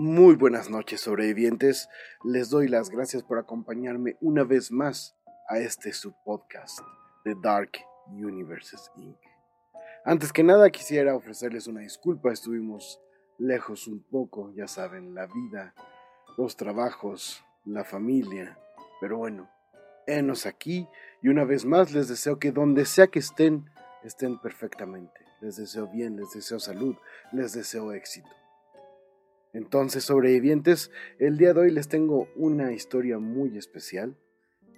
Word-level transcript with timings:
Muy 0.00 0.36
buenas 0.36 0.70
noches 0.70 1.00
sobrevivientes, 1.00 1.88
les 2.22 2.50
doy 2.50 2.68
las 2.68 2.88
gracias 2.88 3.24
por 3.24 3.36
acompañarme 3.36 4.16
una 4.20 4.44
vez 4.44 4.70
más 4.70 5.16
a 5.48 5.58
este 5.58 5.92
subpodcast 5.92 6.78
de 7.24 7.34
Dark 7.42 7.72
Universes 8.06 8.92
Inc. 8.94 9.18
Antes 10.04 10.32
que 10.32 10.44
nada 10.44 10.70
quisiera 10.70 11.16
ofrecerles 11.16 11.66
una 11.66 11.80
disculpa, 11.80 12.32
estuvimos 12.32 13.00
lejos 13.38 13.88
un 13.88 14.00
poco, 14.04 14.52
ya 14.54 14.68
saben, 14.68 15.16
la 15.16 15.26
vida, 15.26 15.74
los 16.36 16.56
trabajos, 16.56 17.44
la 17.64 17.82
familia, 17.82 18.56
pero 19.00 19.18
bueno, 19.18 19.50
enos 20.06 20.46
aquí 20.46 20.86
y 21.22 21.28
una 21.28 21.42
vez 21.42 21.64
más 21.64 21.90
les 21.90 22.06
deseo 22.06 22.38
que 22.38 22.52
donde 22.52 22.84
sea 22.84 23.08
que 23.08 23.18
estén, 23.18 23.68
estén 24.04 24.38
perfectamente. 24.38 25.26
Les 25.40 25.56
deseo 25.56 25.88
bien, 25.88 26.14
les 26.14 26.30
deseo 26.30 26.60
salud, 26.60 26.94
les 27.32 27.52
deseo 27.52 27.92
éxito. 27.92 28.37
Entonces, 29.52 30.04
sobrevivientes, 30.04 30.90
el 31.18 31.38
día 31.38 31.54
de 31.54 31.60
hoy 31.60 31.70
les 31.70 31.88
tengo 31.88 32.28
una 32.36 32.72
historia 32.72 33.18
muy 33.18 33.56
especial. 33.56 34.16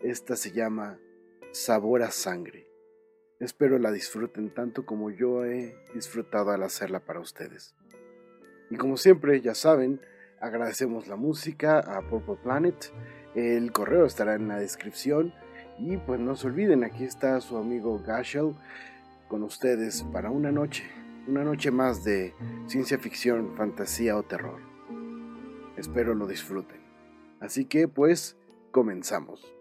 Esta 0.02 0.36
se 0.36 0.52
llama 0.52 0.98
Sabor 1.52 2.02
a 2.02 2.10
Sangre. 2.10 2.66
Espero 3.40 3.78
la 3.78 3.90
disfruten 3.90 4.54
tanto 4.54 4.86
como 4.86 5.10
yo 5.10 5.44
he 5.44 5.74
disfrutado 5.94 6.50
al 6.50 6.62
hacerla 6.62 7.00
para 7.00 7.20
ustedes. 7.20 7.74
Y 8.70 8.76
como 8.76 8.96
siempre, 8.96 9.40
ya 9.40 9.54
saben, 9.54 10.00
agradecemos 10.40 11.08
la 11.08 11.16
música 11.16 11.80
a 11.80 12.08
Purple 12.08 12.36
Planet. 12.42 12.92
El 13.34 13.72
correo 13.72 14.06
estará 14.06 14.34
en 14.34 14.48
la 14.48 14.58
descripción. 14.58 15.34
Y 15.78 15.96
pues 15.96 16.20
no 16.20 16.36
se 16.36 16.46
olviden, 16.46 16.84
aquí 16.84 17.04
está 17.04 17.40
su 17.40 17.56
amigo 17.56 17.98
Gashel 17.98 18.54
con 19.28 19.42
ustedes 19.42 20.02
para 20.12 20.30
una 20.30 20.52
noche, 20.52 20.84
una 21.26 21.44
noche 21.44 21.70
más 21.70 22.04
de 22.04 22.34
ciencia 22.66 22.98
ficción, 22.98 23.56
fantasía 23.56 24.16
o 24.16 24.22
terror. 24.22 24.60
Espero 25.76 26.14
lo 26.14 26.26
disfruten. 26.26 26.80
Así 27.40 27.64
que 27.64 27.88
pues 27.88 28.36
comenzamos. 28.70 29.52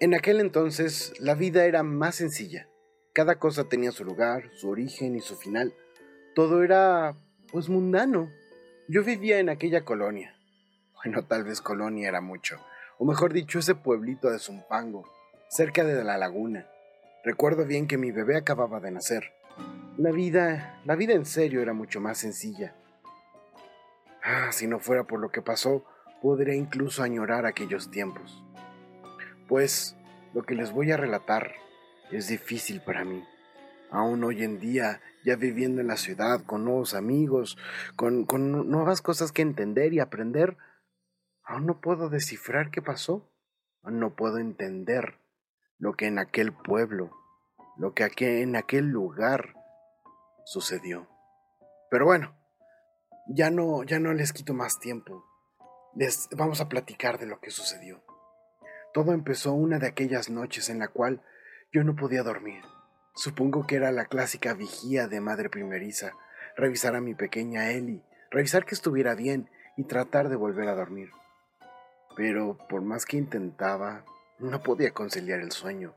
En 0.00 0.14
aquel 0.14 0.40
entonces 0.40 1.12
la 1.20 1.34
vida 1.34 1.64
era 1.64 1.82
más 1.82 2.16
sencilla. 2.16 2.68
Cada 3.12 3.38
cosa 3.38 3.64
tenía 3.64 3.90
su 3.90 4.04
lugar, 4.04 4.50
su 4.54 4.68
origen 4.68 5.16
y 5.16 5.20
su 5.20 5.36
final. 5.36 5.74
Todo 6.34 6.62
era 6.62 7.16
pues 7.50 7.68
mundano. 7.68 8.30
Yo 8.88 9.02
vivía 9.02 9.38
en 9.38 9.48
aquella 9.48 9.84
colonia. 9.84 10.34
Bueno, 10.94 11.24
tal 11.26 11.44
vez 11.44 11.60
colonia 11.60 12.08
era 12.08 12.20
mucho. 12.20 12.58
O 12.98 13.04
mejor 13.04 13.32
dicho, 13.32 13.58
ese 13.58 13.74
pueblito 13.74 14.30
de 14.30 14.38
Zumpango, 14.38 15.04
cerca 15.48 15.84
de 15.84 16.02
la 16.02 16.18
laguna. 16.18 16.68
Recuerdo 17.24 17.64
bien 17.66 17.88
que 17.88 17.98
mi 17.98 18.12
bebé 18.12 18.36
acababa 18.36 18.78
de 18.80 18.92
nacer. 18.92 19.32
La 19.96 20.12
vida, 20.12 20.80
la 20.84 20.94
vida 20.94 21.14
en 21.14 21.26
serio 21.26 21.60
era 21.60 21.72
mucho 21.72 22.00
más 22.00 22.18
sencilla. 22.18 22.76
Ah, 24.22 24.52
si 24.52 24.68
no 24.68 24.78
fuera 24.78 25.04
por 25.04 25.18
lo 25.18 25.30
que 25.30 25.42
pasó, 25.42 25.84
podría 26.22 26.54
incluso 26.54 27.02
añorar 27.02 27.44
aquellos 27.44 27.90
tiempos. 27.90 28.44
Pues 29.48 29.96
lo 30.32 30.42
que 30.44 30.54
les 30.54 30.70
voy 30.70 30.92
a 30.92 30.96
relatar 30.96 31.54
es 32.12 32.28
difícil 32.28 32.80
para 32.80 33.04
mí. 33.04 33.24
Aún 33.90 34.22
hoy 34.22 34.44
en 34.44 34.60
día, 34.60 35.00
ya 35.24 35.34
viviendo 35.34 35.80
en 35.80 35.88
la 35.88 35.96
ciudad, 35.96 36.44
con 36.44 36.64
nuevos 36.64 36.94
amigos, 36.94 37.58
con, 37.96 38.26
con 38.26 38.70
nuevas 38.70 39.02
cosas 39.02 39.32
que 39.32 39.42
entender 39.42 39.92
y 39.92 39.98
aprender, 39.98 40.56
aún 41.42 41.66
no 41.66 41.80
puedo 41.80 42.10
descifrar 42.10 42.70
qué 42.70 42.80
pasó. 42.80 43.28
Aún 43.82 43.98
no 43.98 44.14
puedo 44.14 44.38
entender 44.38 45.14
lo 45.78 45.94
que 45.94 46.06
en 46.06 46.18
aquel 46.18 46.52
pueblo, 46.52 47.10
lo 47.76 47.94
que 47.94 48.08
en 48.18 48.56
aquel 48.56 48.86
lugar 48.86 49.54
sucedió. 50.44 51.08
Pero 51.90 52.04
bueno, 52.04 52.36
ya 53.28 53.50
no, 53.50 53.82
ya 53.84 53.98
no 53.98 54.12
les 54.12 54.32
quito 54.32 54.54
más 54.54 54.78
tiempo. 54.78 55.24
Les 55.94 56.28
vamos 56.36 56.60
a 56.60 56.68
platicar 56.68 57.18
de 57.18 57.26
lo 57.26 57.40
que 57.40 57.50
sucedió. 57.50 58.02
Todo 58.92 59.12
empezó 59.12 59.52
una 59.52 59.78
de 59.78 59.86
aquellas 59.86 60.30
noches 60.30 60.68
en 60.70 60.78
la 60.78 60.88
cual 60.88 61.22
yo 61.72 61.84
no 61.84 61.94
podía 61.94 62.22
dormir. 62.22 62.62
Supongo 63.14 63.66
que 63.66 63.76
era 63.76 63.92
la 63.92 64.06
clásica 64.06 64.54
vigía 64.54 65.08
de 65.08 65.20
madre 65.20 65.50
primeriza, 65.50 66.12
revisar 66.56 66.96
a 66.96 67.00
mi 67.00 67.14
pequeña 67.14 67.70
Ellie, 67.70 68.02
revisar 68.30 68.64
que 68.64 68.74
estuviera 68.74 69.14
bien 69.14 69.50
y 69.76 69.84
tratar 69.84 70.28
de 70.28 70.36
volver 70.36 70.68
a 70.68 70.74
dormir. 70.74 71.10
Pero 72.16 72.58
por 72.68 72.82
más 72.82 73.04
que 73.04 73.16
intentaba, 73.16 74.04
no 74.38 74.62
podía 74.62 74.92
conciliar 74.92 75.40
el 75.40 75.52
sueño. 75.52 75.94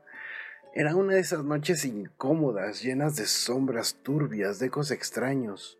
Era 0.74 0.96
una 0.96 1.14
de 1.14 1.20
esas 1.20 1.44
noches 1.44 1.84
incómodas, 1.84 2.82
llenas 2.82 3.16
de 3.16 3.26
sombras 3.26 4.02
turbias, 4.02 4.58
de 4.58 4.66
ecos 4.66 4.90
extraños. 4.90 5.78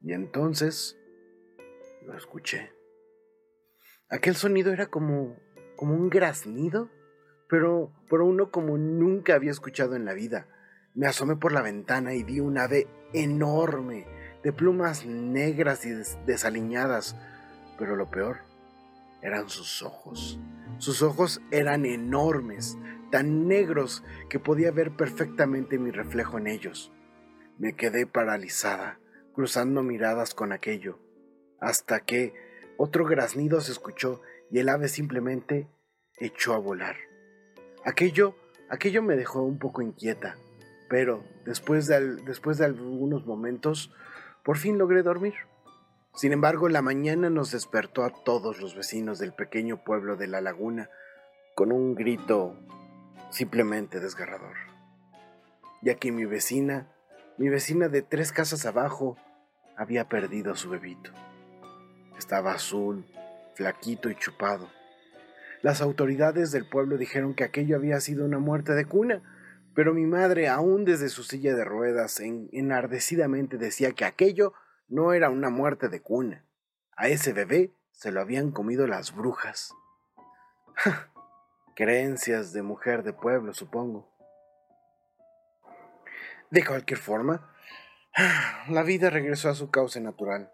Y 0.00 0.12
entonces 0.12 0.96
lo 2.06 2.16
escuché. 2.16 2.72
Aquel 4.08 4.36
sonido 4.36 4.72
era 4.72 4.86
como, 4.86 5.36
como 5.76 5.94
un 5.94 6.08
graznido, 6.08 6.90
pero, 7.48 7.92
pero 8.08 8.24
uno 8.26 8.50
como 8.50 8.78
nunca 8.78 9.34
había 9.34 9.50
escuchado 9.50 9.96
en 9.96 10.04
la 10.04 10.14
vida. 10.14 10.46
Me 10.94 11.06
asomé 11.06 11.36
por 11.36 11.52
la 11.52 11.62
ventana 11.62 12.14
y 12.14 12.22
vi 12.22 12.40
un 12.40 12.58
ave 12.58 12.86
enorme, 13.12 14.06
de 14.42 14.52
plumas 14.52 15.06
negras 15.06 15.84
y 15.86 15.90
desaliñadas, 16.26 17.16
pero 17.78 17.96
lo 17.96 18.10
peor 18.10 18.38
eran 19.22 19.48
sus 19.48 19.82
ojos. 19.82 20.38
Sus 20.82 21.00
ojos 21.00 21.40
eran 21.52 21.86
enormes, 21.86 22.76
tan 23.12 23.46
negros 23.46 24.02
que 24.28 24.40
podía 24.40 24.72
ver 24.72 24.96
perfectamente 24.96 25.78
mi 25.78 25.92
reflejo 25.92 26.38
en 26.38 26.48
ellos. 26.48 26.90
Me 27.56 27.76
quedé 27.76 28.04
paralizada 28.04 28.98
cruzando 29.32 29.84
miradas 29.84 30.34
con 30.34 30.50
aquello, 30.50 30.98
hasta 31.60 32.00
que 32.00 32.34
otro 32.78 33.04
graznido 33.04 33.60
se 33.60 33.70
escuchó 33.70 34.22
y 34.50 34.58
el 34.58 34.68
ave 34.68 34.88
simplemente 34.88 35.68
echó 36.18 36.52
a 36.52 36.58
volar. 36.58 36.96
Aquello, 37.84 38.34
aquello 38.68 39.04
me 39.04 39.14
dejó 39.14 39.40
un 39.40 39.60
poco 39.60 39.82
inquieta, 39.82 40.36
pero 40.90 41.22
después 41.44 41.86
de, 41.86 42.16
después 42.24 42.58
de 42.58 42.64
algunos 42.64 43.24
momentos, 43.24 43.94
por 44.42 44.58
fin 44.58 44.78
logré 44.78 45.04
dormir. 45.04 45.34
Sin 46.14 46.32
embargo, 46.32 46.68
la 46.68 46.82
mañana 46.82 47.30
nos 47.30 47.52
despertó 47.52 48.04
a 48.04 48.10
todos 48.10 48.60
los 48.60 48.74
vecinos 48.74 49.18
del 49.18 49.32
pequeño 49.32 49.82
pueblo 49.82 50.16
de 50.16 50.26
la 50.26 50.40
laguna 50.40 50.90
con 51.54 51.72
un 51.72 51.94
grito 51.94 52.56
simplemente 53.30 54.00
desgarrador. 54.00 54.56
Ya 55.80 55.94
que 55.96 56.12
mi 56.12 56.24
vecina 56.24 56.92
mi 57.38 57.48
vecina 57.48 57.88
de 57.88 58.02
tres 58.02 58.30
casas 58.30 58.66
abajo 58.66 59.16
había 59.76 60.08
perdido 60.08 60.52
a 60.52 60.56
su 60.56 60.68
bebito. 60.68 61.10
Estaba 62.18 62.52
azul, 62.52 63.06
flaquito 63.54 64.10
y 64.10 64.14
chupado. 64.14 64.68
Las 65.62 65.80
autoridades 65.80 66.52
del 66.52 66.68
pueblo 66.68 66.98
dijeron 66.98 67.34
que 67.34 67.44
aquello 67.44 67.76
había 67.76 68.00
sido 68.00 68.26
una 68.26 68.38
muerte 68.38 68.74
de 68.74 68.84
cuna, 68.84 69.22
pero 69.74 69.94
mi 69.94 70.04
madre, 70.04 70.48
aún 70.48 70.84
desde 70.84 71.08
su 71.08 71.24
silla 71.24 71.54
de 71.54 71.64
ruedas, 71.64 72.20
enardecidamente 72.20 73.56
decía 73.56 73.92
que 73.92 74.04
aquello 74.04 74.52
no 74.92 75.14
era 75.14 75.30
una 75.30 75.48
muerte 75.48 75.88
de 75.88 76.02
cuna. 76.02 76.44
A 76.96 77.08
ese 77.08 77.32
bebé 77.32 77.72
se 77.92 78.12
lo 78.12 78.20
habían 78.20 78.50
comido 78.50 78.86
las 78.86 79.16
brujas. 79.16 79.74
Creencias 81.74 82.52
de 82.52 82.60
mujer 82.60 83.02
de 83.02 83.14
pueblo, 83.14 83.54
supongo. 83.54 84.12
De 86.50 86.62
cualquier 86.62 86.98
forma, 86.98 87.54
la 88.68 88.82
vida 88.82 89.08
regresó 89.08 89.48
a 89.48 89.54
su 89.54 89.70
cauce 89.70 89.98
natural. 89.98 90.52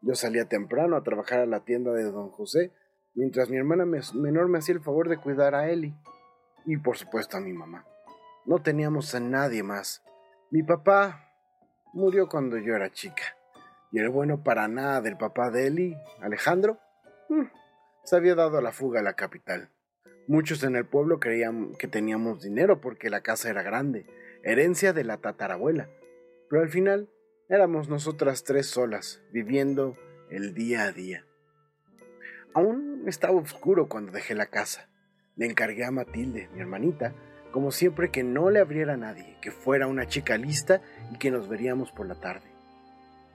Yo 0.00 0.16
salía 0.16 0.48
temprano 0.48 0.96
a 0.96 1.04
trabajar 1.04 1.38
a 1.38 1.46
la 1.46 1.60
tienda 1.60 1.92
de 1.92 2.02
don 2.02 2.30
José, 2.30 2.72
mientras 3.14 3.48
mi 3.48 3.58
hermana 3.58 3.84
menor 3.84 4.48
me 4.48 4.58
hacía 4.58 4.74
el 4.74 4.82
favor 4.82 5.08
de 5.08 5.18
cuidar 5.18 5.54
a 5.54 5.70
Eli 5.70 5.94
y 6.64 6.78
por 6.78 6.98
supuesto 6.98 7.36
a 7.36 7.40
mi 7.40 7.52
mamá. 7.52 7.86
No 8.44 8.60
teníamos 8.60 9.14
a 9.14 9.20
nadie 9.20 9.62
más. 9.62 10.02
Mi 10.50 10.64
papá 10.64 11.32
murió 11.92 12.28
cuando 12.28 12.58
yo 12.58 12.74
era 12.74 12.90
chica. 12.90 13.37
Y 13.90 13.98
el 13.98 14.08
bueno 14.10 14.42
para 14.42 14.68
nada 14.68 15.00
del 15.00 15.16
papá 15.16 15.50
de 15.50 15.66
Eli, 15.66 15.96
Alejandro, 16.20 16.78
mm, 17.28 17.44
se 18.04 18.16
había 18.16 18.34
dado 18.34 18.58
a 18.58 18.62
la 18.62 18.72
fuga 18.72 19.00
a 19.00 19.02
la 19.02 19.14
capital. 19.14 19.70
Muchos 20.26 20.62
en 20.62 20.76
el 20.76 20.84
pueblo 20.84 21.20
creían 21.20 21.74
que 21.78 21.88
teníamos 21.88 22.42
dinero 22.42 22.80
porque 22.80 23.10
la 23.10 23.22
casa 23.22 23.48
era 23.48 23.62
grande 23.62 24.06
herencia 24.42 24.92
de 24.92 25.04
la 25.04 25.18
tatarabuela. 25.18 25.88
Pero 26.48 26.62
al 26.62 26.68
final 26.68 27.08
éramos 27.48 27.88
nosotras 27.88 28.44
tres 28.44 28.66
solas, 28.66 29.22
viviendo 29.32 29.96
el 30.30 30.54
día 30.54 30.84
a 30.84 30.92
día. 30.92 31.24
Aún 32.54 33.04
estaba 33.06 33.38
oscuro 33.38 33.88
cuando 33.88 34.12
dejé 34.12 34.34
la 34.34 34.46
casa. 34.46 34.88
Le 35.36 35.46
encargué 35.46 35.84
a 35.84 35.90
Matilde, 35.90 36.48
mi 36.54 36.60
hermanita, 36.60 37.14
como 37.52 37.70
siempre 37.70 38.10
que 38.10 38.24
no 38.24 38.50
le 38.50 38.60
abriera 38.60 38.94
a 38.94 38.98
nadie, 38.98 39.36
que 39.40 39.50
fuera 39.50 39.86
una 39.86 40.06
chica 40.06 40.36
lista 40.36 40.82
y 41.12 41.18
que 41.18 41.30
nos 41.30 41.48
veríamos 41.48 41.92
por 41.92 42.06
la 42.06 42.20
tarde. 42.20 42.57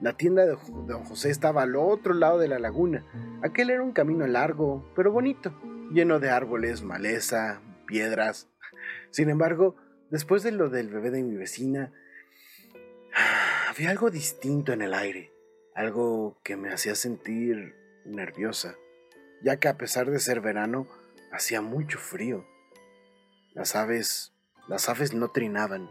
La 0.04 0.16
tienda 0.16 0.44
de 0.44 0.56
don 0.86 1.04
José 1.04 1.30
estaba 1.30 1.62
al 1.62 1.74
otro 1.74 2.14
lado 2.14 2.38
de 2.38 2.46
la 2.46 2.58
laguna. 2.58 3.04
Aquel 3.42 3.70
era 3.70 3.82
un 3.82 3.92
camino 3.92 4.26
largo, 4.26 4.92
pero 4.94 5.10
bonito, 5.10 5.58
lleno 5.90 6.20
de 6.20 6.30
árboles, 6.30 6.82
maleza, 6.82 7.60
piedras. 7.86 8.48
Sin 9.10 9.30
embargo, 9.30 9.76
Después 10.14 10.44
de 10.44 10.52
lo 10.52 10.70
del 10.70 10.90
bebé 10.90 11.10
de 11.10 11.24
mi 11.24 11.34
vecina, 11.34 11.92
había 13.68 13.90
algo 13.90 14.10
distinto 14.10 14.72
en 14.72 14.80
el 14.80 14.94
aire. 14.94 15.32
algo 15.74 16.38
que 16.44 16.56
me 16.56 16.72
hacía 16.72 16.94
sentir 16.94 17.74
nerviosa, 18.04 18.76
ya 19.42 19.56
que 19.56 19.66
a 19.66 19.76
pesar 19.76 20.08
de 20.08 20.20
ser 20.20 20.40
verano, 20.40 20.86
hacía 21.32 21.60
mucho 21.62 21.98
frío. 21.98 22.46
Las 23.54 23.74
aves, 23.74 24.32
las 24.68 24.88
aves 24.88 25.14
no 25.14 25.32
trinaban. 25.32 25.90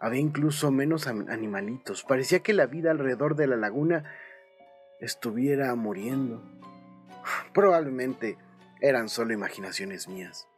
Había 0.00 0.20
incluso 0.20 0.70
menos 0.70 1.06
animalitos. 1.06 2.04
Parecía 2.04 2.40
que 2.40 2.54
la 2.54 2.66
vida 2.66 2.90
alrededor 2.90 3.36
de 3.36 3.46
la 3.46 3.56
laguna 3.56 4.04
estuviera 4.98 5.74
muriendo. 5.74 6.42
Probablemente 7.54 8.38
eran 8.80 9.08
solo 9.08 9.34
imaginaciones 9.34 10.08
mías. 10.08 10.48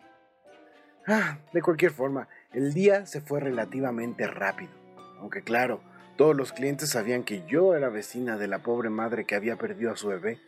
Ah, 1.06 1.38
de 1.52 1.62
cualquier 1.62 1.90
forma, 1.90 2.28
el 2.52 2.72
día 2.72 3.06
se 3.06 3.20
fue 3.20 3.40
relativamente 3.40 4.28
rápido, 4.28 4.70
aunque 5.18 5.42
claro, 5.42 5.82
todos 6.16 6.36
los 6.36 6.52
clientes 6.52 6.90
sabían 6.90 7.24
que 7.24 7.44
yo 7.48 7.74
era 7.74 7.88
vecina 7.88 8.38
de 8.38 8.46
la 8.46 8.62
pobre 8.62 8.90
madre 8.90 9.24
que 9.24 9.34
había 9.34 9.56
perdido 9.56 9.90
a 9.90 9.96
su 9.96 10.08
bebé. 10.08 10.38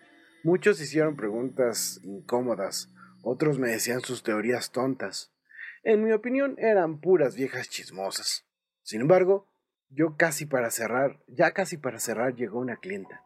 Muchos 0.44 0.81
hicieron 0.81 1.17
preguntas 1.17 1.99
incómodas, 2.05 2.94
otros 3.23 3.58
me 3.58 3.70
decían 3.70 4.02
sus 4.02 4.23
teorías 4.23 4.70
tontas. 4.70 5.32
En 5.82 6.05
mi 6.05 6.12
opinión 6.12 6.55
eran 6.58 7.00
puras 7.00 7.35
viejas 7.35 7.69
chismosas. 7.69 8.47
Sin 8.84 9.00
embargo, 9.00 9.48
yo 9.88 10.16
casi 10.19 10.44
para 10.44 10.70
cerrar, 10.70 11.19
ya 11.26 11.52
casi 11.52 11.78
para 11.78 11.98
cerrar 11.98 12.34
llegó 12.34 12.58
una 12.58 12.76
clienta, 12.76 13.22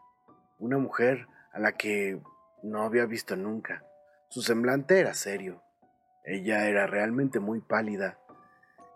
una 0.61 0.79
mujer 0.79 1.27
a 1.53 1.59
la 1.59 1.73
que 1.73 2.23
no 2.63 2.83
había 2.83 3.07
visto 3.07 3.35
nunca. 3.35 3.85
Su 4.31 4.41
semblante 4.43 5.01
era 5.01 5.15
serio. 5.15 5.63
Ella 6.25 6.69
era 6.69 6.87
realmente 6.87 7.41
muy 7.41 7.61
pálida 7.61 8.21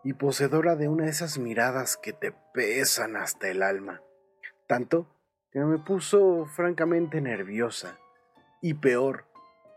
y 0.05 0.13
poseedora 0.13 0.77
de 0.77 0.87
una 0.89 1.05
de 1.05 1.11
esas 1.11 1.37
miradas 1.37 1.97
que 1.97 2.13
te 2.13 2.33
pesan 2.55 3.17
hasta 3.17 3.49
el 3.49 3.65
alma. 3.65 4.01
Tanto 4.69 5.09
que 5.51 5.59
me 5.61 5.79
puso 5.79 6.47
francamente 6.47 7.21
nerviosa. 7.21 7.99
Y 8.61 8.75
peor, 8.75 9.27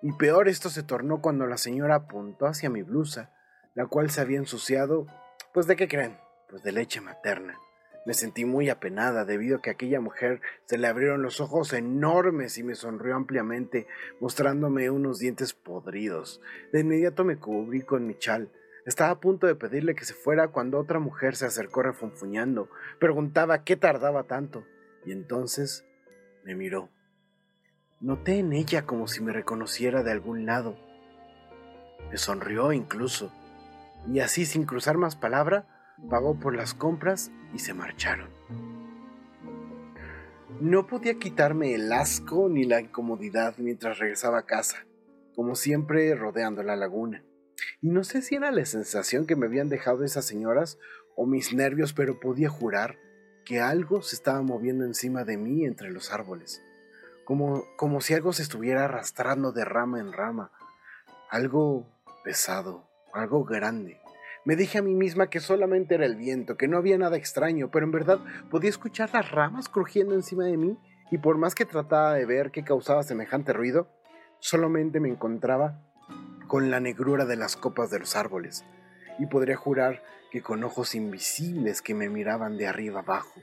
y 0.04 0.12
peor 0.12 0.48
esto 0.48 0.70
se 0.70 0.84
tornó 0.84 1.20
cuando 1.20 1.48
la 1.48 1.58
señora 1.58 1.96
apuntó 1.96 2.46
hacia 2.46 2.70
mi 2.70 2.84
blusa, 2.84 3.34
la 3.74 3.88
cual 3.88 4.12
se 4.12 4.22
había 4.22 4.38
ensuciado, 4.38 5.08
pues 5.52 5.66
de 5.66 5.76
qué 5.76 5.88
creen, 5.88 6.18
pues 6.50 6.64
de 6.64 6.72
leche 6.72 7.02
materna. 7.02 7.60
Me 8.06 8.14
sentí 8.14 8.46
muy 8.46 8.70
apenada 8.70 9.26
debido 9.26 9.58
a 9.58 9.62
que 9.62 9.72
a 9.72 9.74
aquella 9.74 10.00
mujer 10.00 10.40
se 10.66 10.78
le 10.78 10.86
abrieron 10.86 11.24
los 11.24 11.42
ojos 11.42 11.74
enormes 11.74 12.58
y 12.60 12.64
me 12.64 12.76
sonrió 12.76 13.16
ampliamente, 13.16 13.88
mostrándome 14.20 14.92
unos 14.92 15.18
dientes 15.18 15.54
podridos. 15.54 16.40
De 16.72 16.82
inmediato 16.82 17.26
me 17.26 17.38
cubrí 17.38 17.82
con 17.82 18.06
mi 18.06 18.16
chal. 18.16 18.52
Estaba 18.86 19.10
a 19.10 19.20
punto 19.20 19.48
de 19.48 19.56
pedirle 19.56 19.96
que 19.96 20.06
se 20.06 20.14
fuera 20.14 20.50
cuando 20.50 20.78
otra 20.78 21.00
mujer 21.00 21.36
se 21.36 21.48
acercó 21.48 21.82
refunfuñando. 21.82 22.70
Preguntaba 23.00 23.64
qué 23.64 23.76
tardaba 23.76 24.26
tanto. 24.26 24.64
Y 25.04 25.12
entonces 25.12 25.84
me 26.44 26.54
miró. 26.54 26.92
Noté 28.00 28.38
en 28.38 28.54
ella 28.54 28.86
como 28.86 29.08
si 29.08 29.24
me 29.24 29.34
reconociera 29.34 30.04
de 30.04 30.12
algún 30.12 30.46
lado. 30.46 30.78
Me 32.12 32.18
sonrió 32.18 32.72
incluso. 32.72 33.34
Y 34.08 34.20
así, 34.20 34.46
sin 34.46 34.66
cruzar 34.66 34.98
más 34.98 35.16
palabra, 35.16 35.75
pagó 36.10 36.40
por 36.40 36.56
las 36.56 36.74
compras 36.74 37.32
y 37.54 37.60
se 37.60 37.74
marcharon. 37.74 38.30
No 40.62 40.88
podía 40.88 41.16
quitarme 41.16 41.74
el 41.74 41.92
asco 41.92 42.48
ni 42.50 42.64
la 42.64 42.80
incomodidad 42.80 43.56
mientras 43.58 44.00
regresaba 44.00 44.40
a 44.40 44.46
casa, 44.46 44.86
como 45.36 45.56
siempre 45.56 46.16
rodeando 46.16 46.64
la 46.64 46.76
laguna. 46.76 47.24
Y 47.82 47.90
no 47.90 48.04
sé 48.04 48.22
si 48.22 48.36
era 48.36 48.52
la 48.52 48.66
sensación 48.66 49.28
que 49.28 49.36
me 49.36 49.48
habían 49.48 49.70
dejado 49.70 50.04
esas 50.04 50.26
señoras 50.26 50.78
o 51.16 51.26
mis 51.26 51.54
nervios, 51.54 51.94
pero 51.94 52.20
podía 52.20 52.50
jurar 52.50 52.98
que 53.46 53.60
algo 53.60 54.02
se 54.02 54.16
estaba 54.16 54.42
moviendo 54.42 54.86
encima 54.86 55.24
de 55.24 55.38
mí 55.38 55.66
entre 55.66 55.92
los 55.92 56.12
árboles, 56.12 56.64
como, 57.26 57.64
como 57.78 58.02
si 58.02 58.14
algo 58.14 58.34
se 58.34 58.44
estuviera 58.44 58.86
arrastrando 58.86 59.52
de 59.52 59.66
rama 59.66 60.00
en 60.00 60.14
rama, 60.14 60.52
algo 61.30 61.88
pesado, 62.24 62.90
algo 63.14 63.44
grande. 63.46 64.00
Me 64.46 64.56
dije 64.56 64.78
a 64.78 64.84
mí 64.84 64.94
misma 64.94 65.30
que 65.30 65.40
solamente 65.40 65.96
era 65.96 66.06
el 66.06 66.16
viento, 66.16 66.56
que 66.56 66.68
no 66.68 66.78
había 66.78 67.00
nada 67.00 67.18
extraño, 67.18 67.72
pero 67.72 67.86
en 67.86 67.92
verdad 67.92 68.20
podía 68.52 68.70
escuchar 68.70 69.10
las 69.12 69.32
ramas 69.32 69.70
crujiendo 69.70 70.14
encima 70.14 70.46
de 70.46 70.56
mí, 70.56 70.78
y 71.12 71.18
por 71.18 71.38
más 71.38 71.56
que 71.56 71.66
trataba 71.66 72.14
de 72.14 72.26
ver 72.26 72.52
qué 72.52 72.64
causaba 72.64 73.02
semejante 73.04 73.54
ruido, 73.54 73.90
solamente 74.40 75.00
me 75.00 75.10
encontraba 75.10 75.82
con 76.48 76.70
la 76.70 76.80
negrura 76.80 77.26
de 77.26 77.36
las 77.36 77.56
copas 77.56 77.90
de 77.90 78.00
los 78.00 78.16
árboles, 78.16 78.64
y 79.18 79.26
podría 79.26 79.56
jurar 79.56 80.04
que 80.32 80.44
con 80.44 80.64
ojos 80.64 80.94
invisibles 80.94 81.82
que 81.82 81.96
me 81.96 82.10
miraban 82.10 82.58
de 82.58 82.68
arriba 82.68 83.00
abajo. 83.00 83.42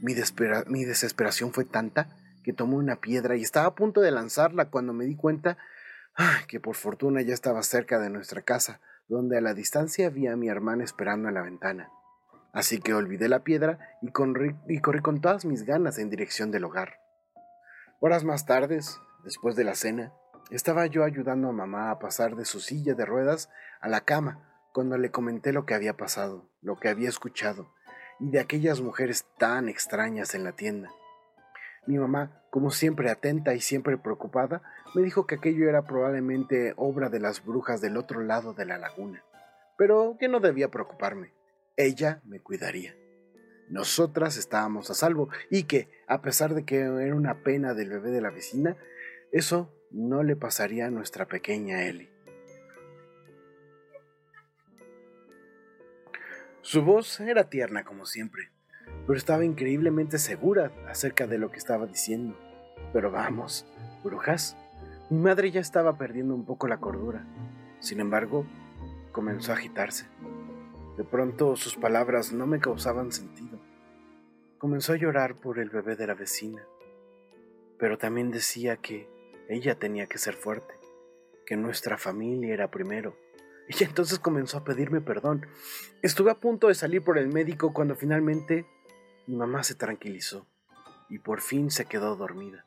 Mi, 0.00 0.14
desesperación 0.14 1.52
fue 1.52 1.64
tanta 1.64 2.08
que 2.42 2.52
tomé 2.52 2.74
una 2.74 2.96
piedra 2.96 3.36
y 3.36 3.42
estaba 3.42 3.66
a 3.66 3.74
punto 3.76 4.00
de 4.00 4.10
lanzarla 4.10 4.70
cuando 4.70 4.92
me 4.92 5.04
di 5.04 5.14
cuenta 5.14 5.58
que 6.48 6.58
por 6.58 6.74
fortuna 6.74 7.22
ya 7.22 7.34
estaba 7.34 7.62
cerca 7.62 8.00
de 8.00 8.10
nuestra 8.10 8.42
casa, 8.42 8.80
donde 9.08 9.38
a 9.38 9.40
la 9.40 9.54
distancia 9.54 10.10
vi 10.10 10.26
a 10.26 10.36
mi 10.36 10.48
hermana 10.48 10.84
esperando 10.84 11.28
en 11.28 11.34
la 11.34 11.42
ventana. 11.42 11.90
Así 12.52 12.80
que 12.80 12.94
olvidé 12.94 13.28
la 13.28 13.44
piedra 13.44 13.78
y, 14.02 14.08
y 14.68 14.80
corrí 14.80 15.00
con 15.00 15.20
todas 15.20 15.44
mis 15.44 15.64
ganas 15.64 15.98
en 15.98 16.10
dirección 16.10 16.50
del 16.50 16.64
hogar. 16.64 17.00
Horas 18.00 18.24
más 18.24 18.46
tarde, 18.46 18.80
después 19.24 19.56
de 19.56 19.64
la 19.64 19.74
cena, 19.74 20.12
estaba 20.50 20.86
yo 20.86 21.04
ayudando 21.04 21.48
a 21.48 21.52
mamá 21.52 21.90
a 21.90 21.98
pasar 21.98 22.36
de 22.36 22.44
su 22.44 22.60
silla 22.60 22.94
de 22.94 23.04
ruedas 23.04 23.50
a 23.80 23.88
la 23.88 24.02
cama 24.02 24.44
cuando 24.72 24.96
le 24.96 25.10
comenté 25.10 25.52
lo 25.52 25.66
que 25.66 25.74
había 25.74 25.96
pasado, 25.96 26.48
lo 26.62 26.76
que 26.76 26.88
había 26.88 27.08
escuchado, 27.08 27.72
y 28.20 28.30
de 28.30 28.40
aquellas 28.40 28.80
mujeres 28.80 29.26
tan 29.38 29.68
extrañas 29.68 30.34
en 30.34 30.44
la 30.44 30.52
tienda. 30.52 30.90
Mi 31.88 31.96
mamá, 31.96 32.42
como 32.50 32.70
siempre 32.70 33.08
atenta 33.08 33.54
y 33.54 33.62
siempre 33.62 33.96
preocupada, 33.96 34.60
me 34.94 35.00
dijo 35.00 35.26
que 35.26 35.36
aquello 35.36 35.70
era 35.70 35.86
probablemente 35.86 36.74
obra 36.76 37.08
de 37.08 37.18
las 37.18 37.42
brujas 37.42 37.80
del 37.80 37.96
otro 37.96 38.20
lado 38.20 38.52
de 38.52 38.66
la 38.66 38.76
laguna, 38.76 39.24
pero 39.78 40.18
que 40.20 40.28
no 40.28 40.38
debía 40.38 40.68
preocuparme. 40.68 41.32
Ella 41.78 42.20
me 42.26 42.40
cuidaría. 42.40 42.94
Nosotras 43.70 44.36
estábamos 44.36 44.90
a 44.90 44.94
salvo 44.94 45.30
y 45.48 45.62
que, 45.62 45.88
a 46.06 46.20
pesar 46.20 46.52
de 46.54 46.66
que 46.66 46.80
era 46.80 47.14
una 47.14 47.42
pena 47.42 47.72
del 47.72 47.88
bebé 47.88 48.10
de 48.10 48.20
la 48.20 48.28
vecina, 48.28 48.76
eso 49.32 49.74
no 49.90 50.22
le 50.22 50.36
pasaría 50.36 50.88
a 50.88 50.90
nuestra 50.90 51.24
pequeña 51.24 51.84
Ellie. 51.86 52.12
Su 56.60 56.82
voz 56.82 57.18
era 57.20 57.48
tierna 57.48 57.82
como 57.82 58.04
siempre, 58.04 58.50
pero 59.08 59.16
estaba 59.16 59.42
increíblemente 59.42 60.18
segura 60.18 60.70
acerca 60.86 61.26
de 61.26 61.38
lo 61.38 61.50
que 61.50 61.56
estaba 61.56 61.86
diciendo. 61.86 62.36
Pero 62.92 63.10
vamos, 63.10 63.66
brujas. 64.04 64.54
Mi 65.08 65.16
madre 65.16 65.50
ya 65.50 65.62
estaba 65.62 65.96
perdiendo 65.96 66.34
un 66.34 66.44
poco 66.44 66.68
la 66.68 66.76
cordura. 66.76 67.24
Sin 67.80 68.00
embargo, 68.00 68.44
comenzó 69.10 69.52
a 69.52 69.54
agitarse. 69.54 70.04
De 70.98 71.04
pronto 71.04 71.56
sus 71.56 71.74
palabras 71.74 72.34
no 72.34 72.46
me 72.46 72.60
causaban 72.60 73.10
sentido. 73.10 73.58
Comenzó 74.58 74.92
a 74.92 74.96
llorar 74.96 75.36
por 75.36 75.58
el 75.58 75.70
bebé 75.70 75.96
de 75.96 76.06
la 76.06 76.14
vecina, 76.14 76.66
pero 77.78 77.96
también 77.96 78.30
decía 78.30 78.76
que 78.76 79.08
ella 79.48 79.78
tenía 79.78 80.06
que 80.06 80.18
ser 80.18 80.34
fuerte, 80.34 80.74
que 81.46 81.56
nuestra 81.56 81.96
familia 81.96 82.52
era 82.52 82.70
primero. 82.70 83.16
Y 83.68 83.84
entonces 83.84 84.18
comenzó 84.18 84.58
a 84.58 84.64
pedirme 84.64 85.00
perdón. 85.00 85.46
Estuve 86.02 86.30
a 86.30 86.40
punto 86.40 86.68
de 86.68 86.74
salir 86.74 87.02
por 87.02 87.16
el 87.16 87.28
médico 87.28 87.72
cuando 87.72 87.94
finalmente 87.94 88.66
mi 89.28 89.36
mamá 89.36 89.62
se 89.62 89.74
tranquilizó 89.74 90.46
y 91.10 91.18
por 91.18 91.42
fin 91.42 91.70
se 91.70 91.84
quedó 91.84 92.16
dormida. 92.16 92.64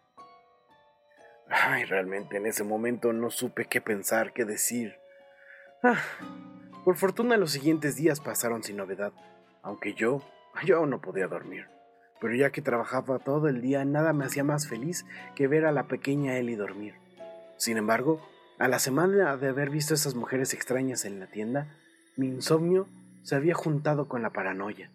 Ay, 1.49 1.85
realmente 1.85 2.37
en 2.37 2.45
ese 2.45 2.63
momento 2.63 3.13
no 3.13 3.31
supe 3.31 3.65
qué 3.65 3.81
pensar, 3.81 4.31
qué 4.31 4.45
decir. 4.45 4.95
Ah, 5.81 5.99
por 6.85 6.97
fortuna 6.97 7.35
los 7.35 7.51
siguientes 7.51 7.95
días 7.95 8.19
pasaron 8.19 8.61
sin 8.61 8.77
novedad, 8.77 9.11
aunque 9.63 9.95
yo, 9.95 10.21
yo 10.63 10.85
no 10.85 11.01
podía 11.01 11.27
dormir. 11.27 11.67
Pero 12.19 12.35
ya 12.35 12.51
que 12.51 12.61
trabajaba 12.61 13.17
todo 13.17 13.47
el 13.47 13.59
día, 13.59 13.83
nada 13.83 14.13
me 14.13 14.25
hacía 14.25 14.43
más 14.43 14.67
feliz 14.67 15.03
que 15.35 15.47
ver 15.47 15.65
a 15.65 15.71
la 15.71 15.87
pequeña 15.87 16.37
Ellie 16.37 16.57
dormir. 16.57 16.93
Sin 17.57 17.77
embargo, 17.77 18.21
a 18.59 18.67
la 18.67 18.77
semana 18.77 19.35
de 19.35 19.47
haber 19.47 19.71
visto 19.71 19.95
a 19.95 19.95
esas 19.95 20.13
mujeres 20.13 20.53
extrañas 20.53 21.05
en 21.05 21.19
la 21.19 21.25
tienda, 21.25 21.75
mi 22.17 22.27
insomnio 22.27 22.87
se 23.23 23.35
había 23.35 23.55
juntado 23.55 24.07
con 24.07 24.21
la 24.21 24.29
paranoia. 24.29 24.91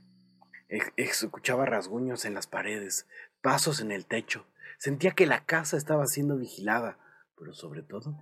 Escuchaba 0.68 1.64
rasguños 1.64 2.24
en 2.24 2.34
las 2.34 2.46
paredes, 2.46 3.06
pasos 3.40 3.80
en 3.80 3.92
el 3.92 4.06
techo. 4.06 4.46
Sentía 4.78 5.12
que 5.12 5.26
la 5.26 5.44
casa 5.44 5.76
estaba 5.76 6.06
siendo 6.06 6.36
vigilada, 6.36 6.98
pero 7.38 7.52
sobre 7.52 7.82
todo 7.82 8.16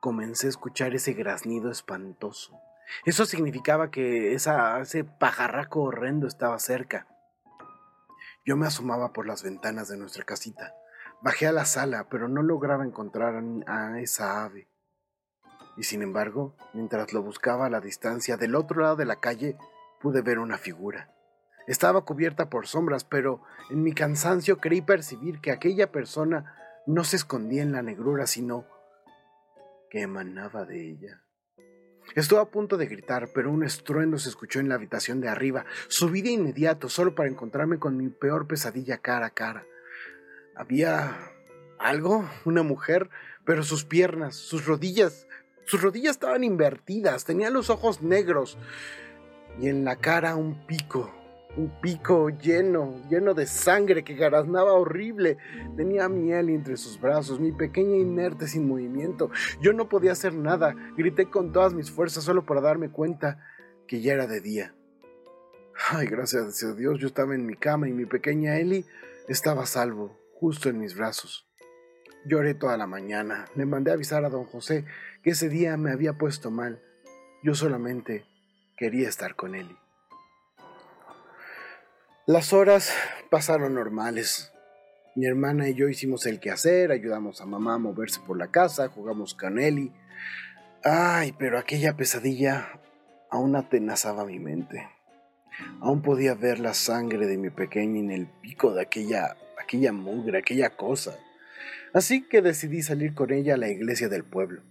comencé 0.00 0.46
a 0.46 0.50
escuchar 0.50 0.94
ese 0.94 1.14
graznido 1.14 1.70
espantoso. 1.70 2.60
Eso 3.04 3.26
significaba 3.26 3.90
que 3.90 4.34
ese 4.34 5.04
pajarraco 5.04 5.82
horrendo 5.82 6.28
estaba 6.28 6.58
cerca. 6.58 7.08
Yo 8.44 8.56
me 8.56 8.66
asomaba 8.66 9.12
por 9.12 9.26
las 9.26 9.42
ventanas 9.42 9.88
de 9.88 9.96
nuestra 9.96 10.24
casita. 10.24 10.74
Bajé 11.22 11.48
a 11.48 11.52
la 11.52 11.64
sala, 11.64 12.08
pero 12.08 12.28
no 12.28 12.42
lograba 12.42 12.84
encontrar 12.84 13.42
a 13.66 14.00
esa 14.00 14.44
ave. 14.44 14.68
Y 15.76 15.82
sin 15.82 16.02
embargo, 16.02 16.56
mientras 16.72 17.12
lo 17.12 17.22
buscaba 17.22 17.66
a 17.66 17.70
la 17.70 17.80
distancia 17.80 18.36
del 18.36 18.54
otro 18.54 18.82
lado 18.82 18.96
de 18.96 19.06
la 19.06 19.16
calle, 19.16 19.56
pude 20.00 20.22
ver 20.22 20.38
una 20.38 20.58
figura. 20.58 21.15
Estaba 21.66 22.04
cubierta 22.04 22.48
por 22.48 22.66
sombras, 22.66 23.04
pero 23.04 23.42
en 23.70 23.82
mi 23.82 23.92
cansancio 23.92 24.58
creí 24.58 24.82
percibir 24.82 25.40
que 25.40 25.50
aquella 25.50 25.90
persona 25.90 26.54
no 26.86 27.04
se 27.04 27.16
escondía 27.16 27.62
en 27.62 27.72
la 27.72 27.82
negrura, 27.82 28.26
sino 28.26 28.66
que 29.90 30.02
emanaba 30.02 30.64
de 30.64 30.90
ella. 30.90 31.22
Estuve 32.14 32.40
a 32.40 32.44
punto 32.44 32.76
de 32.76 32.86
gritar, 32.86 33.30
pero 33.34 33.50
un 33.50 33.64
estruendo 33.64 34.18
se 34.18 34.28
escuchó 34.28 34.60
en 34.60 34.68
la 34.68 34.76
habitación 34.76 35.20
de 35.20 35.28
arriba. 35.28 35.66
Subí 35.88 36.22
de 36.22 36.30
inmediato, 36.30 36.88
solo 36.88 37.14
para 37.14 37.28
encontrarme 37.28 37.78
con 37.78 37.96
mi 37.96 38.08
peor 38.08 38.46
pesadilla 38.46 38.98
cara 38.98 39.26
a 39.26 39.30
cara. 39.30 39.66
Había 40.54 41.16
algo, 41.78 42.28
una 42.44 42.62
mujer, 42.62 43.10
pero 43.44 43.62
sus 43.62 43.84
piernas, 43.84 44.36
sus 44.36 44.66
rodillas, 44.66 45.26
sus 45.64 45.82
rodillas 45.82 46.12
estaban 46.12 46.44
invertidas, 46.44 47.24
tenía 47.24 47.50
los 47.50 47.70
ojos 47.70 48.02
negros 48.02 48.56
y 49.60 49.68
en 49.68 49.84
la 49.84 49.96
cara 49.96 50.36
un 50.36 50.66
pico, 50.66 51.12
un 51.56 51.70
pico 51.80 52.28
lleno, 52.30 53.02
lleno 53.08 53.34
de 53.34 53.46
sangre 53.46 54.04
que 54.04 54.14
garaznaba 54.14 54.72
horrible. 54.72 55.38
Tenía 55.76 56.08
miel 56.08 56.50
entre 56.50 56.76
sus 56.76 57.00
brazos, 57.00 57.40
mi 57.40 57.52
pequeña 57.52 57.96
inerte 57.96 58.46
sin 58.46 58.68
movimiento. 58.68 59.30
Yo 59.60 59.72
no 59.72 59.88
podía 59.88 60.12
hacer 60.12 60.34
nada. 60.34 60.74
Grité 60.96 61.30
con 61.30 61.52
todas 61.52 61.74
mis 61.74 61.90
fuerzas 61.90 62.24
solo 62.24 62.44
para 62.44 62.60
darme 62.60 62.90
cuenta 62.90 63.42
que 63.86 64.00
ya 64.00 64.12
era 64.12 64.26
de 64.26 64.40
día. 64.40 64.74
Ay, 65.90 66.06
gracias 66.06 66.62
a 66.62 66.74
Dios, 66.74 66.98
yo 66.98 67.06
estaba 67.06 67.34
en 67.34 67.46
mi 67.46 67.54
cama 67.54 67.88
y 67.88 67.92
mi 67.92 68.06
pequeña 68.06 68.58
Ellie 68.58 68.86
estaba 69.28 69.64
a 69.64 69.66
salvo, 69.66 70.18
justo 70.34 70.68
en 70.68 70.78
mis 70.78 70.96
brazos. 70.96 71.46
Lloré 72.24 72.54
toda 72.54 72.76
la 72.76 72.86
mañana. 72.86 73.46
Le 73.54 73.66
mandé 73.66 73.90
a 73.90 73.94
avisar 73.94 74.24
a 74.24 74.30
don 74.30 74.44
José 74.44 74.84
que 75.22 75.30
ese 75.30 75.48
día 75.48 75.76
me 75.76 75.92
había 75.92 76.14
puesto 76.14 76.50
mal. 76.50 76.82
Yo 77.42 77.54
solamente 77.54 78.24
quería 78.76 79.08
estar 79.08 79.36
con 79.36 79.54
Ellie. 79.54 79.85
Las 82.28 82.52
horas 82.52 82.92
pasaron 83.30 83.74
normales. 83.74 84.52
Mi 85.14 85.26
hermana 85.26 85.68
y 85.68 85.74
yo 85.74 85.88
hicimos 85.88 86.26
el 86.26 86.40
quehacer, 86.40 86.90
ayudamos 86.90 87.40
a 87.40 87.46
mamá 87.46 87.74
a 87.74 87.78
moverse 87.78 88.18
por 88.26 88.36
la 88.36 88.50
casa, 88.50 88.88
jugamos 88.88 89.36
con 89.36 89.60
Eli. 89.60 89.92
Ay, 90.82 91.36
pero 91.38 91.56
aquella 91.56 91.96
pesadilla 91.96 92.80
aún 93.30 93.54
atenazaba 93.54 94.24
mi 94.24 94.40
mente. 94.40 94.88
Aún 95.80 96.02
podía 96.02 96.34
ver 96.34 96.58
la 96.58 96.74
sangre 96.74 97.28
de 97.28 97.38
mi 97.38 97.50
pequeña 97.50 98.00
en 98.00 98.10
el 98.10 98.26
pico 98.26 98.74
de 98.74 98.82
aquella, 98.82 99.36
aquella 99.62 99.92
mugre, 99.92 100.40
aquella 100.40 100.70
cosa. 100.70 101.16
Así 101.94 102.26
que 102.26 102.42
decidí 102.42 102.82
salir 102.82 103.14
con 103.14 103.32
ella 103.32 103.54
a 103.54 103.58
la 103.58 103.68
iglesia 103.68 104.08
del 104.08 104.24
pueblo. 104.24 104.62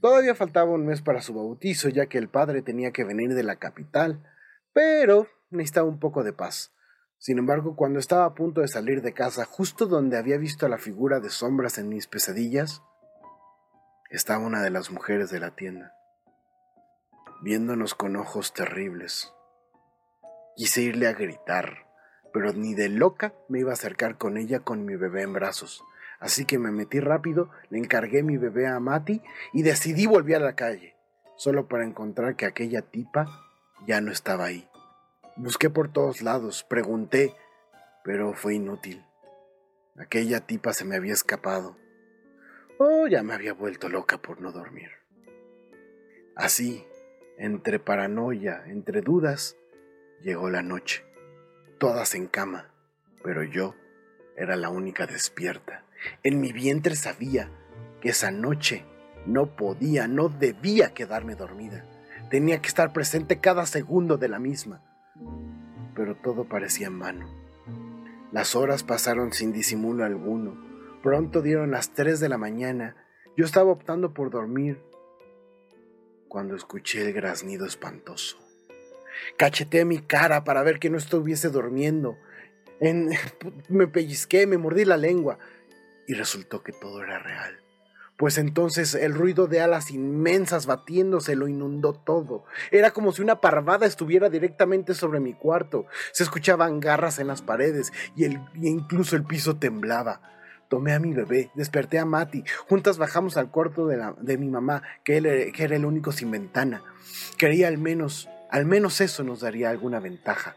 Todavía 0.00 0.34
faltaba 0.34 0.70
un 0.70 0.86
mes 0.86 1.02
para 1.02 1.20
su 1.20 1.34
bautizo, 1.34 1.90
ya 1.90 2.06
que 2.06 2.16
el 2.16 2.30
padre 2.30 2.62
tenía 2.62 2.92
que 2.92 3.04
venir 3.04 3.34
de 3.34 3.42
la 3.42 3.56
capital, 3.56 4.24
pero 4.72 5.28
necesitaba 5.50 5.86
un 5.86 6.00
poco 6.00 6.24
de 6.24 6.32
paz. 6.32 6.72
Sin 7.18 7.38
embargo, 7.38 7.74
cuando 7.74 7.98
estaba 7.98 8.24
a 8.24 8.34
punto 8.34 8.60
de 8.60 8.68
salir 8.68 9.02
de 9.02 9.12
casa, 9.12 9.44
justo 9.44 9.86
donde 9.86 10.16
había 10.16 10.38
visto 10.38 10.68
la 10.68 10.78
figura 10.78 11.18
de 11.18 11.30
sombras 11.30 11.78
en 11.78 11.88
mis 11.88 12.06
pesadillas, 12.06 12.82
estaba 14.10 14.44
una 14.44 14.62
de 14.62 14.70
las 14.70 14.90
mujeres 14.90 15.28
de 15.30 15.40
la 15.40 15.50
tienda, 15.50 15.94
viéndonos 17.42 17.94
con 17.94 18.16
ojos 18.16 18.54
terribles. 18.54 19.34
Quise 20.56 20.82
irle 20.82 21.08
a 21.08 21.12
gritar, 21.12 21.88
pero 22.32 22.52
ni 22.52 22.74
de 22.74 22.88
loca 22.88 23.34
me 23.48 23.58
iba 23.58 23.70
a 23.70 23.74
acercar 23.74 24.16
con 24.16 24.36
ella 24.36 24.60
con 24.60 24.84
mi 24.84 24.94
bebé 24.94 25.22
en 25.22 25.32
brazos. 25.32 25.82
Así 26.20 26.44
que 26.44 26.58
me 26.58 26.70
metí 26.70 27.00
rápido, 27.00 27.50
le 27.68 27.78
encargué 27.78 28.22
mi 28.22 28.36
bebé 28.36 28.66
a 28.66 28.80
Mati 28.80 29.22
y 29.52 29.62
decidí 29.62 30.06
volver 30.06 30.36
a 30.36 30.44
la 30.44 30.56
calle, 30.56 30.96
solo 31.36 31.68
para 31.68 31.84
encontrar 31.84 32.36
que 32.36 32.46
aquella 32.46 32.82
tipa 32.82 33.26
ya 33.86 34.00
no 34.00 34.10
estaba 34.10 34.46
ahí. 34.46 34.68
Busqué 35.38 35.70
por 35.70 35.88
todos 35.92 36.20
lados, 36.20 36.66
pregunté, 36.68 37.32
pero 38.02 38.34
fue 38.34 38.56
inútil. 38.56 39.06
Aquella 39.96 40.40
tipa 40.40 40.72
se 40.72 40.84
me 40.84 40.96
había 40.96 41.12
escapado. 41.12 41.76
Oh, 42.76 43.06
ya 43.06 43.22
me 43.22 43.34
había 43.34 43.52
vuelto 43.52 43.88
loca 43.88 44.18
por 44.18 44.40
no 44.40 44.50
dormir. 44.50 44.90
Así, 46.34 46.84
entre 47.36 47.78
paranoia, 47.78 48.64
entre 48.66 49.00
dudas, 49.00 49.56
llegó 50.22 50.50
la 50.50 50.62
noche. 50.62 51.04
Todas 51.78 52.16
en 52.16 52.26
cama, 52.26 52.74
pero 53.22 53.44
yo 53.44 53.76
era 54.36 54.56
la 54.56 54.70
única 54.70 55.06
despierta. 55.06 55.84
En 56.24 56.40
mi 56.40 56.52
vientre 56.52 56.96
sabía 56.96 57.48
que 58.00 58.08
esa 58.08 58.32
noche 58.32 58.84
no 59.24 59.54
podía, 59.54 60.08
no 60.08 60.30
debía 60.30 60.94
quedarme 60.94 61.36
dormida. 61.36 61.84
Tenía 62.28 62.60
que 62.60 62.66
estar 62.66 62.92
presente 62.92 63.38
cada 63.38 63.66
segundo 63.66 64.16
de 64.16 64.28
la 64.28 64.40
misma 64.40 64.82
pero 65.94 66.16
todo 66.16 66.44
parecía 66.44 66.86
en 66.86 66.98
vano. 66.98 67.28
Las 68.32 68.54
horas 68.54 68.82
pasaron 68.82 69.32
sin 69.32 69.52
disimulo 69.52 70.04
alguno. 70.04 70.56
Pronto 71.02 71.42
dieron 71.42 71.70
las 71.70 71.94
tres 71.94 72.20
de 72.20 72.28
la 72.28 72.38
mañana. 72.38 72.96
Yo 73.36 73.44
estaba 73.44 73.70
optando 73.70 74.12
por 74.12 74.30
dormir 74.30 74.80
cuando 76.28 76.54
escuché 76.54 77.02
el 77.02 77.12
graznido 77.12 77.66
espantoso. 77.66 78.38
Cacheteé 79.36 79.84
mi 79.84 79.98
cara 79.98 80.44
para 80.44 80.62
ver 80.62 80.78
que 80.78 80.90
no 80.90 80.98
estuviese 80.98 81.48
durmiendo. 81.48 82.16
me 83.68 83.88
pellizqué, 83.88 84.46
me 84.46 84.58
mordí 84.58 84.84
la 84.84 84.96
lengua 84.96 85.38
y 86.06 86.14
resultó 86.14 86.62
que 86.62 86.72
todo 86.72 87.02
era 87.02 87.18
real 87.18 87.67
pues 88.18 88.36
entonces 88.36 88.96
el 88.96 89.14
ruido 89.14 89.46
de 89.46 89.60
alas 89.60 89.92
inmensas 89.92 90.66
batiéndose 90.66 91.36
lo 91.36 91.46
inundó 91.46 91.92
todo. 91.92 92.44
Era 92.72 92.90
como 92.90 93.12
si 93.12 93.22
una 93.22 93.40
parvada 93.40 93.86
estuviera 93.86 94.28
directamente 94.28 94.92
sobre 94.94 95.20
mi 95.20 95.34
cuarto. 95.34 95.86
Se 96.10 96.24
escuchaban 96.24 96.80
garras 96.80 97.20
en 97.20 97.28
las 97.28 97.42
paredes 97.42 97.92
y, 98.16 98.24
el, 98.24 98.40
incluso 98.56 99.14
el 99.14 99.22
piso 99.22 99.56
temblaba. 99.56 100.20
Tomé 100.68 100.94
a 100.94 100.98
mi 100.98 101.14
bebé, 101.14 101.52
desperté 101.54 102.00
a 102.00 102.04
Mati, 102.04 102.42
juntas 102.66 102.98
bajamos 102.98 103.36
al 103.36 103.52
cuarto 103.52 103.86
de, 103.86 103.96
la, 103.96 104.16
de 104.20 104.36
mi 104.36 104.48
mamá, 104.48 104.82
que, 105.04 105.52
que 105.54 105.64
era 105.64 105.76
el 105.76 105.84
único 105.84 106.10
sin 106.10 106.32
ventana. 106.32 106.82
Quería 107.38 107.68
al 107.68 107.78
menos, 107.78 108.28
al 108.50 108.66
menos 108.66 109.00
eso 109.00 109.22
nos 109.22 109.40
daría 109.40 109.70
alguna 109.70 110.00
ventaja. 110.00 110.56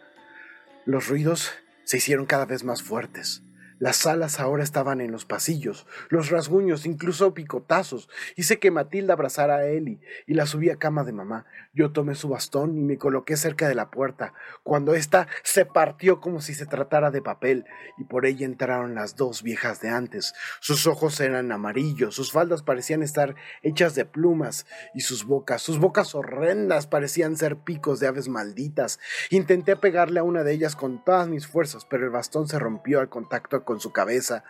Los 0.86 1.08
ruidos 1.08 1.52
se 1.84 1.98
hicieron 1.98 2.26
cada 2.26 2.48
vez 2.48 2.64
más 2.64 2.82
fuertes. 2.82 3.44
Las 3.82 3.96
salas 3.96 4.40
ahora 4.40 4.64
estaban 4.64 5.02
en 5.02 5.12
los 5.12 5.26
pasillos, 5.26 5.88
los 6.10 6.30
rasguños, 6.30 6.86
incluso 6.86 7.34
picotazos. 7.34 8.10
Hice 8.36 8.60
que 8.60 8.70
Matilda 8.70 9.14
abrazara 9.14 9.56
a 9.56 9.66
Eli 9.66 10.00
y 10.28 10.36
la 10.36 10.46
subí 10.46 10.70
a 10.70 10.76
cama 10.76 11.04
de 11.04 11.14
mamá. 11.14 11.48
Yo 11.74 11.92
tomé 11.92 12.14
su 12.14 12.30
bastón 12.30 12.78
y 12.78 12.82
me 12.84 13.00
coloqué 13.00 13.38
cerca 13.38 13.68
de 13.68 13.74
la 13.74 13.90
puerta, 13.90 14.36
cuando 14.62 14.94
ésta 14.94 15.28
se 15.42 15.66
partió 15.66 16.22
como 16.22 16.42
si 16.42 16.54
se 16.54 16.68
tratara 16.68 17.10
de 17.10 17.24
papel, 17.24 17.66
y 17.98 18.04
por 18.04 18.28
ella 18.28 18.46
entraron 18.46 18.94
las 18.94 19.16
dos 19.16 19.42
viejas 19.42 19.82
de 19.82 19.90
antes. 19.90 20.36
Sus 20.60 20.86
ojos 20.86 21.20
eran 21.20 21.52
amarillos, 21.52 22.14
sus 22.14 22.32
faldas 22.32 22.62
parecían 22.62 23.02
estar 23.02 23.34
hechas 23.64 23.96
de 23.96 24.06
plumas, 24.06 24.68
y 24.94 25.02
sus 25.02 25.26
bocas, 25.26 25.60
sus 25.64 25.80
bocas 25.80 26.14
horrendas 26.14 26.86
parecían 26.86 27.36
ser 27.36 27.58
picos 27.58 28.00
de 28.00 28.06
aves 28.08 28.28
malditas. 28.28 29.00
Intenté 29.32 29.76
pegarle 29.76 30.20
a 30.20 30.24
una 30.24 30.44
de 30.44 30.54
ellas 30.54 30.76
con 30.76 31.04
todas 31.04 31.28
mis 31.28 31.48
fuerzas, 31.48 31.88
pero 31.90 32.06
el 32.06 32.12
bastón 32.12 32.48
se 32.48 32.60
rompió 32.60 33.00
al 33.00 33.10
contacto 33.10 33.64
con 33.64 33.71
su 33.80 33.92
cabeza. 33.92 34.44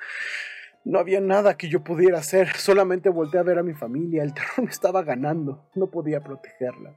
No 0.83 0.99
había 0.99 1.21
nada 1.21 1.57
que 1.57 1.69
yo 1.69 1.83
pudiera 1.83 2.19
hacer, 2.19 2.55
solamente 2.57 3.09
volteé 3.09 3.39
a 3.39 3.43
ver 3.43 3.59
a 3.59 3.63
mi 3.63 3.73
familia, 3.73 4.23
el 4.23 4.33
terror 4.33 4.51
me 4.63 4.71
estaba 4.71 5.03
ganando, 5.03 5.69
no 5.75 5.91
podía 5.91 6.23
protegerlas. 6.23 6.95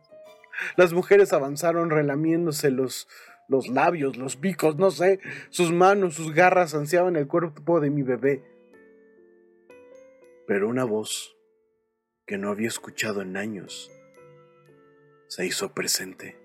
Las 0.77 0.93
mujeres 0.93 1.33
avanzaron 1.33 1.91
relamiéndose 1.91 2.71
los, 2.71 3.09
los 3.49 3.69
labios, 3.69 4.17
los 4.17 4.37
picos, 4.37 4.77
no 4.77 4.91
sé, 4.91 5.21
sus 5.51 5.73
manos, 5.73 6.15
sus 6.15 6.33
garras 6.33 6.75
ansiaban 6.75 7.17
el 7.17 7.27
cuerpo 7.27 7.81
de 7.81 7.91
mi 7.91 8.03
bebé. 8.03 8.45
Pero 10.47 10.69
una 10.69 10.85
voz 10.85 11.37
que 12.27 12.39
no 12.39 12.51
había 12.51 12.69
escuchado 12.69 13.23
en 13.23 13.37
años 13.37 13.91
se 15.27 15.47
hizo 15.47 15.73
presente. 15.73 16.37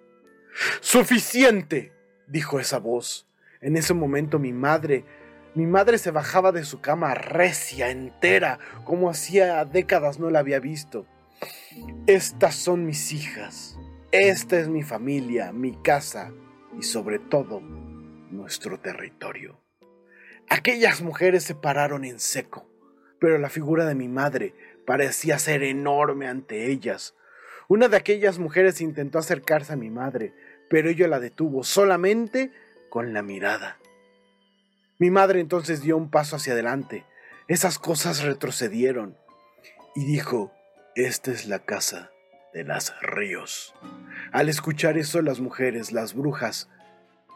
¡Suficiente! 0.82 1.94
dijo 2.28 2.60
esa 2.60 2.80
voz. 2.80 3.28
En 3.62 3.76
ese 3.76 3.94
momento 3.94 4.40
mi 4.40 4.54
madre 4.54 5.04
mi 5.60 5.68
madre 5.68 5.98
se 5.98 6.12
bajaba 6.12 6.54
de 6.54 6.64
su 6.64 6.80
cama 6.80 7.14
recia, 7.16 7.90
entera, 7.90 8.60
como 8.86 9.10
hacía 9.10 9.66
décadas 9.66 10.18
no 10.18 10.30
la 10.30 10.40
había 10.40 10.62
visto. 10.62 11.06
Estas 12.08 12.56
son 12.56 12.86
mis 12.86 13.12
hijas, 13.12 13.78
esta 14.14 14.58
es 14.58 14.70
mi 14.70 14.84
familia, 14.84 15.52
mi 15.52 15.74
casa 15.74 16.32
y 16.80 16.84
sobre 16.84 17.20
todo 17.20 17.60
nuestro 17.60 18.80
territorio. 18.80 19.60
Aquellas 20.50 21.02
mujeres 21.02 21.44
se 21.44 21.56
pararon 21.56 22.06
en 22.06 22.22
seco, 22.22 22.66
pero 23.20 23.38
la 23.38 23.50
figura 23.50 23.86
de 23.86 23.96
mi 23.96 24.08
madre 24.08 24.54
parecía 24.86 25.40
ser 25.40 25.64
enorme 25.64 26.30
ante 26.30 26.72
ellas. 26.72 27.16
Una 27.68 27.90
de 27.90 27.98
aquellas 27.98 28.40
mujeres 28.40 28.80
intentó 28.80 29.20
acercarse 29.20 29.74
a 29.74 29.76
mi 29.76 29.90
madre, 29.90 30.34
pero 30.70 30.90
ella 30.90 31.10
la 31.10 31.20
detuvo 31.20 31.66
solamente 31.66 32.54
con 32.88 33.14
la 33.14 33.24
mirada. 33.24 33.78
Mi 35.00 35.12
madre 35.12 35.40
entonces 35.40 35.82
dio 35.82 35.96
un 35.96 36.10
paso 36.10 36.36
hacia 36.36 36.54
adelante. 36.54 37.06
Esas 37.48 37.80
cosas 37.80 38.22
retrocedieron 38.22 39.18
y 39.96 40.04
dijo, 40.06 40.52
esta 40.96 41.32
es 41.32 41.46
la 41.48 41.60
casa 41.60 42.12
de 42.54 42.66
las 42.66 42.94
ríos. 43.02 43.74
Al 44.34 44.50
escuchar 44.50 44.98
eso 44.98 45.22
las 45.22 45.40
mujeres, 45.40 45.94
las 45.94 46.14
brujas, 46.14 46.70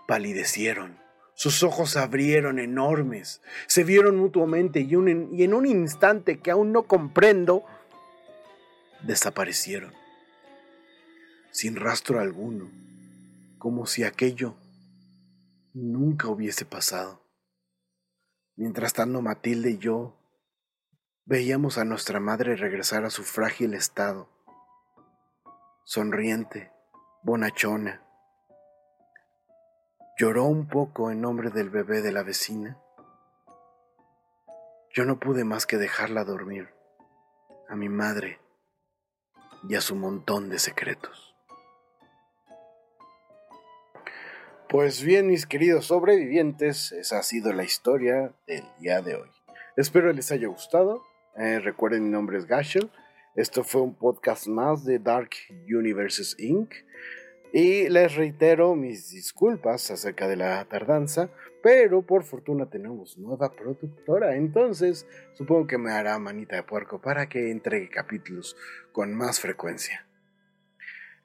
palidecieron. 0.08 1.00
Sus 1.36 1.64
ojos 1.64 1.92
se 1.92 2.00
abrieron 2.00 2.60
enormes, 2.60 3.42
se 3.68 3.86
vieron 3.86 4.18
mutuamente 4.18 4.82
y, 4.82 4.90
y 4.92 5.44
en 5.44 5.54
un 5.54 5.66
instante 5.66 6.40
que 6.40 6.52
aún 6.52 6.74
no 6.74 6.84
comprendo, 6.84 7.64
desaparecieron, 9.02 9.94
sin 11.50 11.78
rastro 11.78 12.20
alguno, 12.20 12.70
como 13.58 13.88
si 13.88 14.04
aquello 14.04 14.56
nunca 15.74 16.28
hubiese 16.28 16.66
pasado. 16.66 17.23
Mientras 18.56 18.94
tanto, 18.94 19.22
Matilde 19.22 19.72
y 19.72 19.78
yo 19.80 20.16
veíamos 21.26 21.78
a 21.78 21.86
nuestra 21.86 22.20
madre 22.20 22.56
regresar 22.56 23.04
a 23.04 23.10
su 23.10 23.24
frágil 23.24 23.74
estado, 23.74 24.30
sonriente, 25.86 26.72
bonachona. 27.24 28.06
Lloró 30.20 30.44
un 30.44 30.68
poco 30.68 31.10
en 31.10 31.22
nombre 31.22 31.50
del 31.50 31.72
bebé 31.72 32.04
de 32.04 32.12
la 32.12 32.22
vecina. 32.22 32.80
Yo 34.92 35.06
no 35.06 35.20
pude 35.20 35.44
más 35.44 35.66
que 35.66 35.78
dejarla 35.78 36.24
dormir, 36.24 36.70
a 37.68 37.76
mi 37.76 37.90
madre 37.90 38.40
y 39.68 39.74
a 39.74 39.82
su 39.82 39.96
montón 39.96 40.50
de 40.50 40.60
secretos. 40.60 41.33
Pues 44.74 45.04
bien, 45.04 45.28
mis 45.28 45.46
queridos 45.46 45.86
sobrevivientes, 45.86 46.94
esa 46.94 47.20
ha 47.20 47.22
sido 47.22 47.54
la 47.54 47.64
historia 47.64 48.34
del 48.48 48.64
día 48.80 49.04
de 49.04 49.14
hoy. 49.14 49.30
Espero 49.78 50.12
les 50.12 50.32
haya 50.32 50.48
gustado. 50.48 51.04
Eh, 51.38 51.60
recuerden, 51.60 52.06
mi 52.06 52.10
nombre 52.10 52.40
es 52.40 52.48
Gashel. 52.48 52.90
Esto 53.36 53.64
fue 53.64 53.82
un 53.82 53.94
podcast 53.94 54.48
más 54.48 54.84
de 54.84 54.98
Dark 54.98 55.30
Universes 55.70 56.36
Inc. 56.40 56.74
Y 57.54 57.88
les 57.88 58.16
reitero 58.16 58.74
mis 58.74 59.12
disculpas 59.12 59.92
acerca 59.92 60.28
de 60.28 60.38
la 60.38 60.66
tardanza, 60.66 61.30
pero 61.62 62.02
por 62.02 62.24
fortuna 62.24 62.68
tenemos 62.68 63.20
nueva 63.20 63.52
productora, 63.52 64.38
entonces 64.38 65.06
supongo 65.34 65.68
que 65.68 65.78
me 65.78 65.92
hará 65.92 66.18
manita 66.18 66.56
de 66.56 66.64
puerco 66.64 67.00
para 67.00 67.30
que 67.30 67.52
entregue 67.52 67.92
capítulos 67.92 68.58
con 68.92 69.14
más 69.14 69.40
frecuencia. 69.40 70.08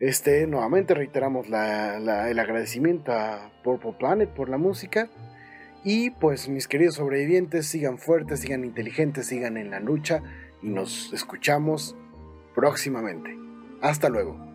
Este, 0.00 0.46
nuevamente 0.46 0.94
reiteramos 0.94 1.48
el 1.48 2.38
agradecimiento 2.38 3.12
a 3.12 3.50
Purple 3.64 3.94
Planet 3.98 4.28
por 4.30 4.48
la 4.48 4.58
música. 4.58 5.08
Y 5.84 6.10
pues 6.10 6.48
mis 6.48 6.68
queridos 6.68 6.96
sobrevivientes, 6.96 7.66
sigan 7.66 7.98
fuertes, 7.98 8.40
sigan 8.40 8.64
inteligentes, 8.64 9.26
sigan 9.26 9.56
en 9.56 9.70
la 9.70 9.80
lucha 9.80 10.22
y 10.62 10.68
nos 10.68 11.12
escuchamos 11.12 11.96
próximamente. 12.54 13.36
Hasta 13.80 14.08
luego. 14.08 14.47